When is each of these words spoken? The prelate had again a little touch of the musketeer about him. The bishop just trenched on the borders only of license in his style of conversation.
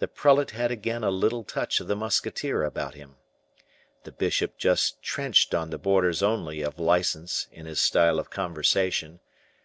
The 0.00 0.08
prelate 0.08 0.50
had 0.50 0.72
again 0.72 1.04
a 1.04 1.10
little 1.12 1.44
touch 1.44 1.78
of 1.78 1.86
the 1.86 1.94
musketeer 1.94 2.64
about 2.64 2.94
him. 2.94 3.18
The 4.02 4.10
bishop 4.10 4.58
just 4.58 5.00
trenched 5.00 5.54
on 5.54 5.70
the 5.70 5.78
borders 5.78 6.24
only 6.24 6.60
of 6.62 6.80
license 6.80 7.46
in 7.52 7.66
his 7.66 7.80
style 7.80 8.18
of 8.18 8.30
conversation. 8.30 9.20